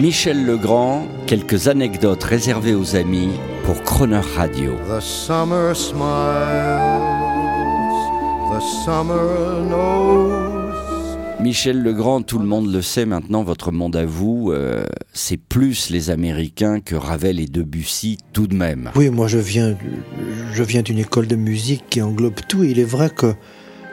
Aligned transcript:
Michel 0.00 0.46
Legrand, 0.46 1.06
quelques 1.26 1.68
anecdotes 1.68 2.22
réservées 2.22 2.74
aux 2.74 2.94
amis 2.94 3.30
pour 3.64 3.82
Croner 3.82 4.20
Radio. 4.36 4.74
The 4.88 5.00
summer 5.00 5.74
smiles, 5.74 5.98
the 8.52 8.60
summer 8.84 9.66
knows. 9.68 10.38
Michel 11.40 11.82
Legrand, 11.82 12.22
tout 12.22 12.38
le 12.40 12.46
monde 12.46 12.72
le 12.72 12.82
sait 12.82 13.06
maintenant, 13.06 13.44
votre 13.44 13.70
monde 13.70 13.94
à 13.94 14.04
vous, 14.04 14.50
euh, 14.50 14.84
c'est 15.12 15.36
plus 15.36 15.88
les 15.90 16.10
Américains 16.10 16.80
que 16.80 16.96
Ravel 16.96 17.38
et 17.38 17.46
Debussy 17.46 18.18
tout 18.32 18.48
de 18.48 18.56
même. 18.56 18.90
Oui, 18.96 19.08
moi 19.08 19.28
je 19.28 19.38
viens, 19.38 19.76
je 20.52 20.62
viens 20.64 20.82
d'une 20.82 20.98
école 20.98 21.28
de 21.28 21.36
musique 21.36 21.84
qui 21.90 22.02
englobe 22.02 22.40
tout. 22.48 22.64
Et 22.64 22.70
il 22.70 22.80
est 22.80 22.84
vrai 22.84 23.10
que 23.10 23.34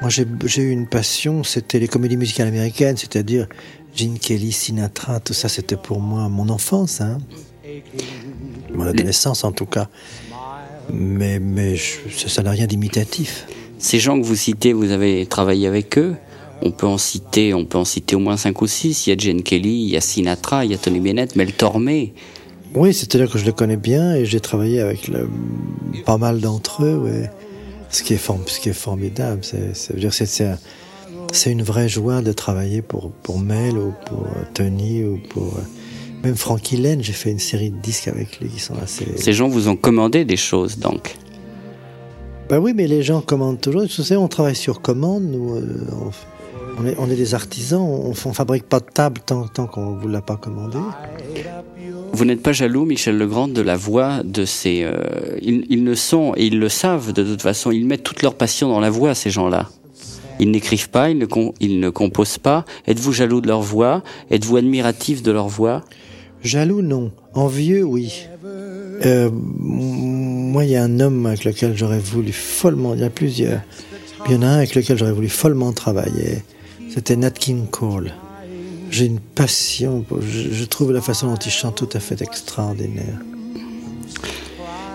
moi 0.00 0.10
j'ai 0.10 0.26
j'ai 0.46 0.62
eu 0.62 0.70
une 0.70 0.88
passion, 0.88 1.44
c'était 1.44 1.78
les 1.78 1.86
comédies 1.86 2.16
musicales 2.16 2.48
américaines, 2.48 2.96
c'est-à-dire 2.96 3.46
Gene 3.94 4.18
Kelly, 4.18 4.52
Sinatra, 4.52 5.20
tout 5.20 5.32
ça 5.34 5.48
c'était 5.48 5.76
pour 5.76 6.00
moi 6.00 6.28
mon 6.28 6.48
enfance, 6.50 7.00
hein. 7.00 7.18
mon 8.72 8.84
adolescence 8.86 9.44
en 9.44 9.52
tout 9.52 9.66
cas. 9.66 9.88
Mais, 10.92 11.38
mais 11.38 11.76
je- 11.76 12.26
ça 12.28 12.42
n'a 12.42 12.50
rien 12.52 12.66
d'imitatif. 12.66 13.46
Ces 13.78 13.98
gens 13.98 14.18
que 14.20 14.24
vous 14.24 14.36
citez, 14.36 14.72
vous 14.72 14.90
avez 14.90 15.26
travaillé 15.26 15.66
avec 15.66 15.98
eux 15.98 16.14
on 16.60 16.72
peut 16.72 16.88
en 16.88 16.98
citer, 16.98 17.54
on 17.54 17.64
peut 17.64 17.78
en 17.78 17.84
citer 17.84 18.16
au 18.16 18.18
moins 18.18 18.36
cinq 18.36 18.62
ou 18.62 18.66
six. 18.66 19.06
Il 19.06 19.10
y 19.10 19.12
a 19.12 19.16
Jane 19.16 19.44
Kelly, 19.44 19.84
il 19.84 19.90
y 19.90 19.96
a 19.96 20.00
Sinatra, 20.00 20.64
il 20.64 20.72
y 20.72 20.74
a 20.74 20.76
Tony 20.78 20.98
Bennett, 20.98 21.36
Mel 21.36 21.52
Tormé. 21.52 22.14
Oui, 22.74 22.92
c'est-à-dire 22.92 23.30
que 23.30 23.38
je 23.38 23.44
les 23.44 23.52
connais 23.52 23.76
bien 23.76 24.16
et 24.16 24.26
j'ai 24.26 24.40
travaillé 24.40 24.80
avec 24.80 25.06
le- 25.06 25.28
pas 26.04 26.18
mal 26.18 26.40
d'entre 26.40 26.82
eux. 26.84 26.96
ouais. 26.98 27.30
Ce, 27.90 28.02
qui 28.02 28.12
est 28.14 28.16
form- 28.18 28.42
ce 28.46 28.58
qui 28.58 28.70
est 28.70 28.72
formidable, 28.72 29.38
c'est 29.42 29.74
c'est- 29.76 30.10
c'est- 30.10 30.26
c'est 30.26 30.46
un- 30.46 30.58
c'est 31.32 31.50
une 31.52 31.62
vraie 31.62 31.88
joie 31.88 32.22
de 32.22 32.32
travailler 32.32 32.82
pour, 32.82 33.10
pour 33.10 33.38
Mel 33.38 33.76
ou 33.76 33.92
pour 34.06 34.22
euh, 34.22 34.42
Tony 34.54 35.04
ou 35.04 35.18
pour 35.30 35.54
euh, 35.56 35.62
même 36.24 36.36
Frankie 36.36 36.76
Lane. 36.76 37.02
J'ai 37.02 37.12
fait 37.12 37.30
une 37.30 37.38
série 37.38 37.70
de 37.70 37.78
disques 37.78 38.08
avec 38.08 38.40
lui 38.40 38.48
qui 38.48 38.60
sont 38.60 38.74
assez. 38.82 39.06
Ces 39.16 39.32
gens 39.32 39.48
vous 39.48 39.68
ont 39.68 39.76
commandé 39.76 40.24
des 40.24 40.36
choses, 40.36 40.78
donc. 40.78 41.16
Bah 42.48 42.58
oui, 42.58 42.72
mais 42.74 42.86
les 42.86 43.02
gens 43.02 43.20
commandent 43.20 43.60
toujours. 43.60 43.82
Vous 43.82 43.88
savez, 43.88 44.16
on 44.16 44.28
travaille 44.28 44.56
sur 44.56 44.80
commande. 44.80 45.24
Nous, 45.24 45.56
euh, 45.56 45.86
on, 45.92 46.82
on 46.82 46.86
est, 46.86 46.96
on 46.98 47.10
est 47.10 47.16
des 47.16 47.34
artisans. 47.34 47.82
On, 47.82 48.10
on 48.10 48.32
fabrique 48.32 48.64
pas 48.64 48.80
de 48.80 48.86
table 48.86 49.20
tant, 49.24 49.46
tant 49.48 49.66
qu'on 49.66 49.96
vous 49.96 50.08
l'a 50.08 50.22
pas 50.22 50.36
commandé. 50.36 50.78
Vous 52.12 52.24
n'êtes 52.24 52.42
pas 52.42 52.52
jaloux, 52.52 52.86
Michel 52.86 53.18
Legrand, 53.18 53.48
de 53.48 53.60
la 53.60 53.76
voix 53.76 54.22
de 54.24 54.46
ces... 54.46 54.82
euh, 54.82 54.96
ils, 55.42 55.66
ils 55.68 55.84
ne 55.84 55.94
sont, 55.94 56.32
et 56.36 56.46
ils 56.46 56.58
le 56.58 56.70
savent 56.70 57.12
de 57.12 57.22
toute 57.22 57.42
façon, 57.42 57.70
ils 57.70 57.86
mettent 57.86 58.02
toute 58.02 58.22
leur 58.22 58.34
passion 58.34 58.70
dans 58.70 58.80
la 58.80 58.88
voix, 58.88 59.14
ces 59.14 59.28
gens-là. 59.28 59.68
Ils 60.40 60.50
n'écrivent 60.50 60.90
pas, 60.90 61.10
ils 61.10 61.18
ne, 61.80 61.90
composent 61.90 62.38
pas. 62.38 62.64
Êtes-vous 62.86 63.12
jaloux 63.12 63.40
de 63.40 63.48
leur 63.48 63.60
voix? 63.60 64.02
Êtes-vous 64.30 64.56
admiratif 64.56 65.22
de 65.22 65.32
leur 65.32 65.48
voix? 65.48 65.84
Jaloux, 66.42 66.82
non. 66.82 67.10
Envieux, 67.34 67.82
oui. 67.82 68.26
Euh, 69.04 69.30
moi, 69.32 70.64
il 70.64 70.70
y 70.70 70.76
a 70.76 70.82
un 70.82 71.00
homme 71.00 71.26
avec 71.26 71.44
lequel 71.44 71.76
j'aurais 71.76 71.98
voulu 71.98 72.32
follement. 72.32 72.94
Il 72.94 73.00
y 73.00 73.04
a 73.04 73.10
plusieurs. 73.10 73.60
Il 74.26 74.32
y 74.32 74.36
en 74.36 74.42
a 74.42 74.46
un 74.46 74.56
avec 74.58 74.74
lequel 74.74 74.98
j'aurais 74.98 75.12
voulu 75.12 75.28
follement 75.28 75.72
travailler. 75.72 76.42
C'était 76.92 77.16
Nat 77.16 77.30
King 77.30 77.66
Cole. 77.66 78.12
J'ai 78.90 79.06
une 79.06 79.20
passion. 79.20 80.04
Je, 80.20 80.52
je 80.52 80.64
trouve 80.64 80.92
la 80.92 81.00
façon 81.00 81.28
dont 81.28 81.36
il 81.36 81.50
chante 81.50 81.76
tout 81.76 81.88
à 81.92 82.00
fait 82.00 82.22
extraordinaire. 82.22 83.18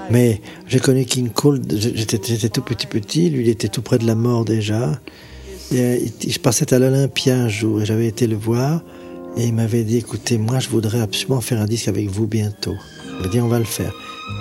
Mais 0.10 0.42
j'ai 0.68 0.80
connu 0.80 1.06
King 1.06 1.30
Cole. 1.30 1.62
J'étais 1.70 2.50
tout 2.50 2.62
petit 2.62 2.88
petit. 2.88 3.30
Lui, 3.30 3.44
il 3.44 3.50
était 3.50 3.70
tout 3.70 3.82
près 3.82 3.98
de 3.98 4.06
la 4.06 4.16
mort 4.16 4.46
déjà. 4.46 5.00
Et, 5.72 6.12
je 6.28 6.40
passais 6.40 6.74
à 6.74 6.80
l'Olympia 6.80 7.36
un 7.36 7.48
jour 7.48 7.82
et 7.82 7.86
j'avais 7.86 8.08
été 8.08 8.28
le 8.28 8.36
voir. 8.36 8.82
Et 9.38 9.46
il 9.48 9.54
m'avait 9.54 9.84
dit, 9.84 9.98
écoutez, 9.98 10.38
moi 10.38 10.60
je 10.60 10.70
voudrais 10.70 11.02
absolument 11.02 11.42
faire 11.42 11.60
un 11.60 11.66
disque 11.66 11.88
avec 11.88 12.10
vous 12.10 12.28
bientôt. 12.28 12.76
Il 13.06 13.22
m'a 13.22 13.28
dit, 13.28 13.42
on 13.42 13.48
va 13.48 13.60
le 13.60 13.66
faire. 13.66 13.92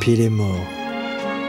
Puis 0.00 0.12
il 0.12 0.20
est 0.20 0.28
mort. 0.28 0.66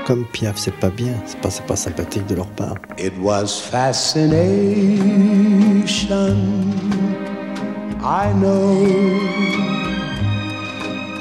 Comme 0.06 0.26
Piaf, 0.26 0.58
c'est 0.58 0.76
pas 0.76 0.90
bien, 0.90 1.14
c'est 1.26 1.40
pas, 1.40 1.50
pas 1.66 1.76
sympathique 1.78 2.26
de 2.28 2.36
leur 2.36 2.48
part. 2.48 2.76
It 2.98 3.14
was 3.22 3.62
fascination, 3.62 4.34
I 8.02 8.34
know. 8.34 8.86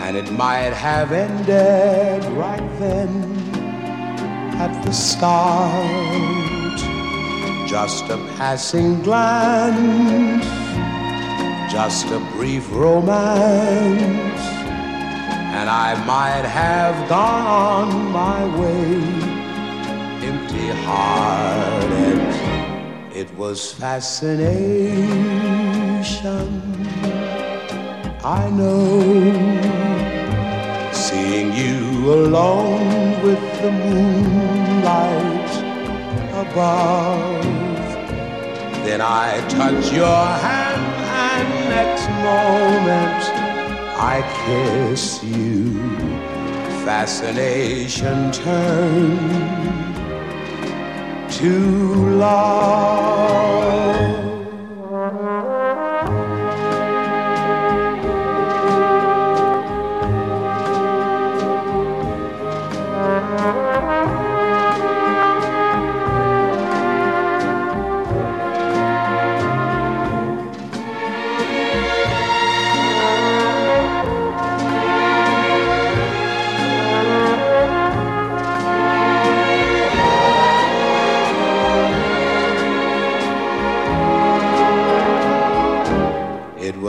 And 0.03 0.17
it 0.17 0.31
might 0.33 0.73
have 0.73 1.13
ended 1.13 2.25
right 2.37 2.63
then 2.81 3.09
at 4.59 4.83
the 4.85 4.93
start. 4.93 6.62
Just 7.73 8.05
a 8.11 8.19
passing 8.37 9.01
glance, 9.03 10.45
just 11.73 12.07
a 12.09 12.19
brief 12.37 12.71
romance. 12.71 14.43
And 15.57 15.71
I 15.71 15.95
might 16.05 16.45
have 16.45 17.09
gone 17.09 17.47
on 17.47 18.13
my 18.13 18.45
way 18.61 19.33
empty 20.23 20.69
hearted. 20.85 22.21
It 23.17 23.35
was 23.39 23.73
fascination. 23.73 24.43
I 28.23 28.51
know. 28.51 29.01
Seeing 30.93 31.55
you 31.55 32.13
alone 32.13 33.23
with 33.23 33.43
the 33.63 33.71
moonlight 33.73 35.53
above. 36.35 37.62
Then 38.85 39.01
I 39.01 39.41
touch 39.49 39.93
your 39.93 40.25
hand, 40.47 40.85
and 41.25 41.49
next 41.71 42.09
moment 42.29 43.23
I 43.97 44.23
kiss 44.45 45.23
you. 45.23 45.79
Fascination 46.85 48.33
turned 48.33 49.95
to 51.31 51.55
love. 52.17 53.92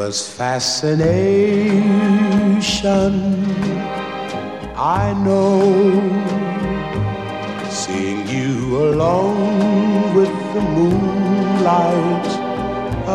Was 0.06 0.28
fascination. 0.28 1.84
I 4.76 5.14
know. 5.26 5.62
Seeing 7.70 8.28
you 8.28 8.56
alone 8.90 10.14
with 10.18 10.36
the 10.56 10.64
moonlight 10.76 12.30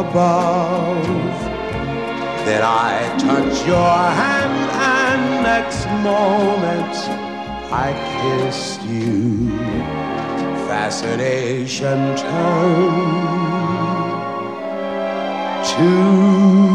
above. 0.02 1.36
Then 2.46 2.62
I 2.64 2.92
touch 3.18 3.54
your 3.72 4.00
hand, 4.22 4.58
and 4.96 5.22
next 5.52 5.84
moment 6.10 6.94
I 7.84 7.88
kissed 8.16 8.82
you. 8.84 9.50
Fascination 10.66 11.98
turned 12.16 13.48
to 15.72 16.67